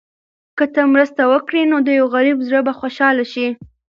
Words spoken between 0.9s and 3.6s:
مرسته وکړې، نو د یو غریب زړه به خوشحاله شي.